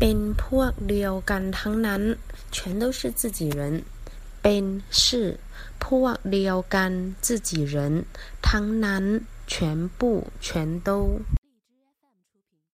[0.00, 2.02] เป็นพวกเดียวกันทั้งนั้น
[2.54, 3.60] 全都是自己人
[4.42, 4.64] เป็น
[5.00, 5.02] 是
[5.84, 6.92] พวกเดียวกัน
[7.26, 7.76] 自己人
[8.48, 9.04] ทั้งนั้น
[9.52, 9.54] 全
[9.98, 10.00] 部
[10.46, 10.48] 全
[10.86, 10.88] 都